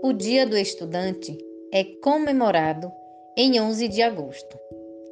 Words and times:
O 0.00 0.12
Dia 0.12 0.46
do 0.46 0.56
Estudante 0.56 1.36
é 1.72 1.82
comemorado 1.82 2.92
em 3.36 3.60
11 3.60 3.88
de 3.88 4.00
agosto. 4.00 4.56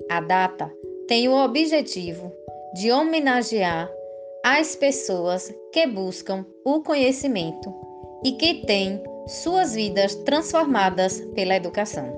A 0.09 0.21
data 0.21 0.73
tem 1.09 1.29
o 1.29 1.35
objetivo 1.35 2.33
de 2.73 2.93
homenagear 2.93 3.91
as 4.45 4.77
pessoas 4.77 5.53
que 5.73 5.89
buscam 5.89 6.47
o 6.65 6.83
conhecimento 6.83 7.75
e 8.25 8.33
que 8.33 8.65
têm 8.65 9.03
suas 9.27 9.75
vidas 9.75 10.15
transformadas 10.15 11.21
pela 11.35 11.57
educação. 11.57 12.13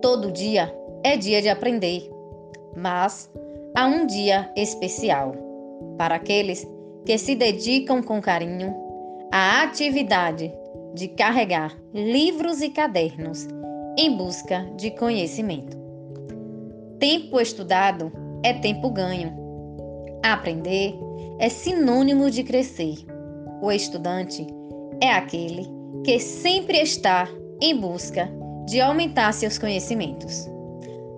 Todo 0.00 0.30
dia 0.30 0.72
é 1.02 1.16
dia 1.16 1.42
de 1.42 1.48
aprender, 1.48 2.08
mas 2.76 3.28
há 3.74 3.86
um 3.86 4.06
dia 4.06 4.52
especial 4.56 5.34
para 5.98 6.14
aqueles 6.14 6.64
que 7.04 7.18
se 7.18 7.34
dedicam 7.34 8.00
com 8.04 8.20
carinho 8.20 8.72
à 9.32 9.64
atividade 9.64 10.54
de 10.94 11.08
carregar 11.08 11.76
livros 11.92 12.62
e 12.62 12.70
cadernos 12.70 13.48
em 13.98 14.16
busca 14.16 14.64
de 14.76 14.90
conhecimento. 14.92 15.76
Tempo 16.98 17.40
estudado 17.40 18.12
é 18.42 18.52
tempo 18.54 18.90
ganho. 18.90 19.34
Aprender 20.22 20.94
é 21.38 21.48
sinônimo 21.48 22.30
de 22.30 22.44
crescer. 22.44 22.94
O 23.60 23.70
estudante 23.70 24.46
é 25.00 25.10
aquele 25.10 25.66
que 26.04 26.18
sempre 26.18 26.78
está 26.78 27.28
em 27.60 27.76
busca 27.76 28.28
de 28.66 28.80
aumentar 28.80 29.32
seus 29.32 29.58
conhecimentos. 29.58 30.48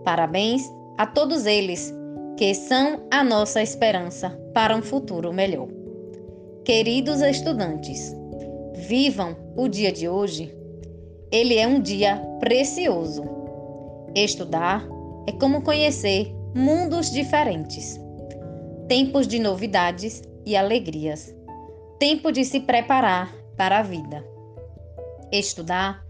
Parabéns 0.04 0.62
a 0.98 1.06
todos 1.06 1.46
eles 1.46 1.94
que 2.36 2.54
são 2.54 3.06
a 3.10 3.24
nossa 3.24 3.62
esperança 3.62 4.30
para 4.52 4.77
um 4.77 4.82
futuro 4.82 5.32
melhor. 5.32 5.68
Queridos 6.64 7.20
estudantes, 7.20 8.14
Vivam 8.77 9.34
o 9.56 9.69
dia 9.69 9.91
de 9.91 10.06
hoje. 10.06 10.55
Ele 11.32 11.56
é 11.56 11.66
um 11.66 11.80
dia 11.80 12.22
precioso. 12.38 13.24
Estudar 14.14 14.86
é 15.27 15.33
como 15.33 15.62
conhecer 15.62 16.30
mundos 16.55 17.10
diferentes. 17.10 17.98
Tempos 18.86 19.27
de 19.27 19.38
novidades 19.38 20.22
e 20.44 20.55
alegrias. 20.55 21.34
Tempo 21.98 22.30
de 22.30 22.44
se 22.44 22.60
preparar 22.60 23.34
para 23.56 23.78
a 23.78 23.83
vida. 23.83 24.22
Estudar 25.33 26.05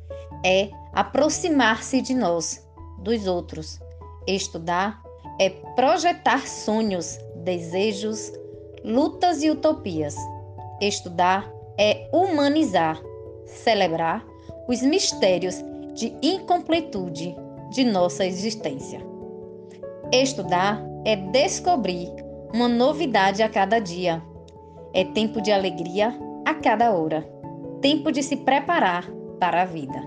é 0.45 0.69
aproximar-se 0.93 2.03
de 2.03 2.15
nós, 2.15 2.69
dos 2.99 3.29
outros. 3.29 3.79
Estudar 4.27 5.01
é 5.39 5.51
projetar 5.77 6.47
sonhos, 6.49 7.17
desejos, 7.45 8.33
lutas 8.85 9.41
e 9.45 9.51
utopias. 9.51 10.17
Estudar 10.81 11.56
é 11.79 12.09
humanizar, 12.13 13.01
celebrar 13.45 14.25
os 14.69 14.83
mistérios 14.83 15.63
de 15.95 16.17
incompletude 16.23 17.37
de 17.71 17.85
nossa 17.85 18.25
existência. 18.25 19.01
Estudar 20.13 20.83
é 21.05 21.17
descobrir 21.17 22.13
uma 22.55 22.69
novidade 22.69 23.43
a 23.43 23.49
cada 23.49 23.79
dia. 23.79 24.23
É 24.95 25.05
tempo 25.05 25.41
de 25.41 25.53
alegria 25.53 26.17
a 26.45 26.55
cada 26.55 26.93
hora. 26.93 27.29
Tempo 27.81 28.11
de 28.11 28.23
se 28.23 28.37
preparar 28.37 29.11
para 29.39 29.63
a 29.63 29.65
vida. 29.65 30.01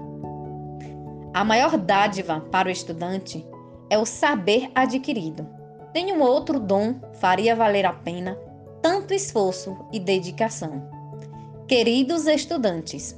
A 1.33 1.43
maior 1.43 1.77
dádiva 1.77 2.41
para 2.51 2.67
o 2.67 2.71
estudante 2.71 3.45
é 3.89 3.97
o 3.97 4.05
saber 4.05 4.69
adquirido. 4.73 5.47
Nenhum 5.93 6.21
outro 6.21 6.59
dom 6.59 6.95
faria 7.19 7.55
valer 7.55 7.85
a 7.85 7.93
pena 7.93 8.37
tanto 8.81 9.13
esforço 9.13 9.77
e 9.91 9.99
dedicação. 9.99 10.98
Queridos 11.69 12.25
estudantes, 12.25 13.15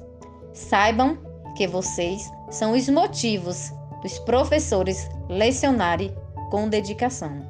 saibam 0.51 1.17
que 1.55 1.65
vocês 1.65 2.29
são 2.49 2.73
os 2.73 2.89
motivos 2.89 3.71
dos 4.01 4.19
professores 4.19 5.09
lecionarem 5.29 6.13
com 6.49 6.67
dedicação, 6.67 7.47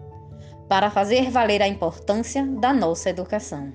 para 0.69 0.91
fazer 0.91 1.31
valer 1.31 1.59
a 1.59 1.67
importância 1.67 2.45
da 2.45 2.71
nossa 2.71 3.09
educação. 3.09 3.73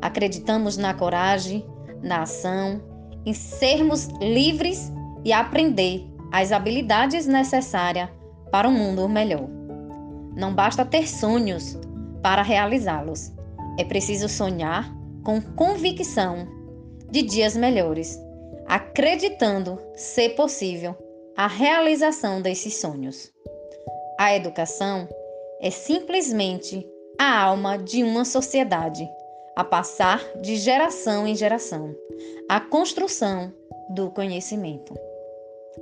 Acreditamos 0.00 0.78
na 0.78 0.94
coragem, 0.94 1.66
na 2.02 2.22
ação, 2.22 2.80
em 3.26 3.34
sermos 3.34 4.06
livres 4.22 4.90
e 5.22 5.34
aprender 5.34 6.10
as 6.32 6.50
habilidades 6.50 7.26
necessárias 7.26 8.08
para 8.50 8.66
um 8.66 8.72
mundo 8.72 9.06
melhor. 9.06 9.46
Não 10.34 10.54
basta 10.54 10.82
ter 10.82 11.06
sonhos 11.06 11.78
para 12.22 12.40
realizá-los. 12.40 13.30
É 13.78 13.84
preciso 13.84 14.30
sonhar 14.30 14.98
com 15.30 15.40
convicção 15.54 16.48
de 17.08 17.22
dias 17.22 17.56
melhores, 17.56 18.18
acreditando 18.66 19.78
ser 19.94 20.30
possível 20.30 20.96
a 21.36 21.46
realização 21.46 22.42
desses 22.42 22.80
sonhos. 22.80 23.30
A 24.18 24.34
educação 24.34 25.08
é 25.60 25.70
simplesmente 25.70 26.84
a 27.16 27.42
alma 27.42 27.78
de 27.78 28.02
uma 28.02 28.24
sociedade, 28.24 29.08
a 29.54 29.62
passar 29.62 30.20
de 30.40 30.56
geração 30.56 31.28
em 31.28 31.36
geração, 31.36 31.94
a 32.48 32.58
construção 32.58 33.52
do 33.90 34.10
conhecimento. 34.10 34.98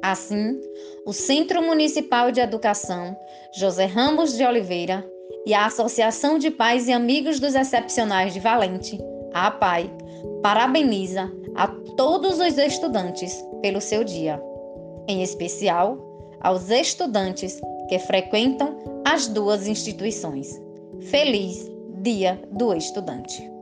Assim, 0.03 0.61
o 1.07 1.15
Centro 1.15 1.63
Municipal 1.63 2.31
de 2.31 2.41
Educação 2.41 3.17
José 3.55 3.87
Ramos 3.87 4.37
de 4.37 4.45
Oliveira 4.45 5.11
e 5.47 5.55
a 5.55 5.65
Associação 5.65 6.39
de 6.39 6.51
Pais 6.51 6.87
e 6.87 6.93
Amigos 6.93 7.41
dos 7.41 7.55
Excepcionais 7.55 8.35
de 8.35 8.41
Valente 8.41 8.99
a 9.35 9.51
PAI 9.51 9.91
parabeniza 10.43 11.31
a 11.55 11.67
todos 11.97 12.39
os 12.39 12.57
estudantes 12.59 13.45
pelo 13.61 13.81
seu 13.81 14.05
dia, 14.05 14.43
em 15.09 15.23
especial 15.23 15.99
aos 16.41 16.71
estudantes 16.71 17.61
que 17.89 17.99
frequentam 17.99 18.77
as 19.05 19.27
duas 19.27 19.67
instituições. 19.67 20.61
Feliz 21.01 21.71
Dia 22.01 22.41
do 22.53 22.73
Estudante! 22.75 23.58